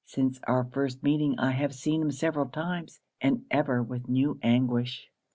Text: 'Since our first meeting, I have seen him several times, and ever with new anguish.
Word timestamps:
'Since 0.03 0.39
our 0.47 0.63
first 0.63 1.03
meeting, 1.03 1.37
I 1.37 1.51
have 1.51 1.75
seen 1.75 2.01
him 2.01 2.09
several 2.09 2.47
times, 2.47 3.01
and 3.21 3.45
ever 3.51 3.83
with 3.83 4.09
new 4.09 4.39
anguish. 4.41 5.11